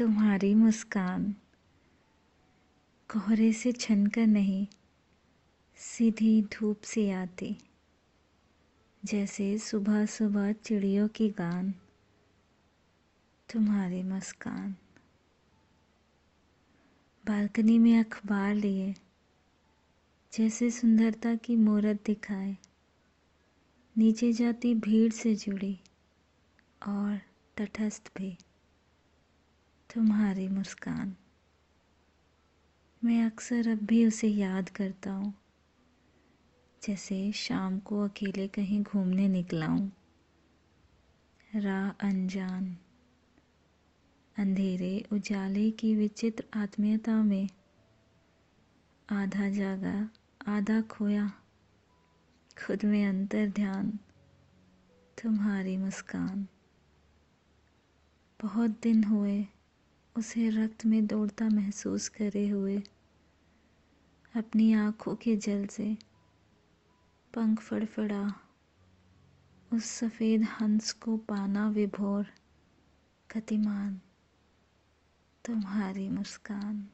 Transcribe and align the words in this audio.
तुम्हारी 0.00 0.54
मुस्कान। 0.54 1.32
कोहरे 3.12 3.52
से 3.52 3.72
छनकर 3.72 4.26
नहीं, 4.26 4.66
सीधी 5.76 6.42
धूप 6.42 6.80
से 6.80 7.10
आती। 7.10 7.56
जैसे 9.04 9.58
सुबह 9.58 10.06
सुबह 10.06 10.52
चिड़ियों 10.52 11.08
की 11.08 11.30
गान। 11.30 11.72
तुम्हारी 13.52 14.02
मुस्कान। 14.02 14.76
बालकनी 17.26 17.78
में 17.78 18.00
अखबार 18.00 18.54
लिए, 18.54 18.94
जैसे 20.32 20.70
सुंदरता 20.70 21.34
की 21.34 21.56
मूरत 21.56 22.02
दिखाए। 22.06 22.56
नीचे 23.98 24.32
जाती 24.32 24.74
भीड़ 24.74 25.12
से 25.12 25.34
जुड़ी, 25.34 25.80
और 26.88 27.20
तटस्थ 27.56 28.12
भी। 28.16 28.38
तुम्हारी 29.94 30.48
मुस्कान। 30.48 31.16
मैं 33.04 33.26
अक्सर 33.26 33.68
अब 33.68 33.78
भी 33.78 34.06
उसे 34.06 34.28
याद 34.28 34.68
करता 34.68 35.12
हूँ। 35.12 35.34
जैसे 36.82 37.32
शाम 37.32 37.78
को 37.78 38.04
अकेले 38.04 38.48
कहीं 38.48 38.82
घूमने 38.82 39.28
निकला 39.28 39.66
हूँ। 39.66 39.92
राह 41.56 41.90
अनजान। 41.90 42.76
अंधेरे, 44.38 45.04
उजाले 45.12 45.70
की 45.70 45.96
विचित्र 45.96 46.44
आत्मीयता 46.54 47.22
में 47.22 47.48
आधा 49.10 49.48
जागा, 49.48 50.10
आधा 50.46 50.80
खोया। 50.80 51.32
खुद 52.66 52.84
में 52.84 53.06
अंतर 53.06 53.48
ध्यान, 53.48 53.98
तुम्हारी 55.22 55.76
मुस्कान। 55.76 56.48
बहुत 58.42 58.70
दिन 58.70 59.04
हुए 59.04 59.46
उसे 60.20 60.48
रक्त 60.50 60.86
में 60.86 61.06
दौड़ता 61.06 61.48
महसूस 61.48 62.08
करे 62.08 62.48
हुए, 62.48 62.82
अपनी 64.36 64.72
आँखों 64.72 65.14
के 65.14 65.36
जल 65.36 65.66
से 65.66 65.98
पंख 67.34 67.60
फड़फड़ा। 67.60 68.40
उस 69.72 69.84
सफ़ेद 69.84 70.42
हंस 70.42 70.92
को 70.92 71.16
पाना 71.16 71.68
विभोर 71.68 72.26
कतिमान 73.30 74.00
तुम्हारी 75.44 76.08
मुस्कान। 76.08 76.88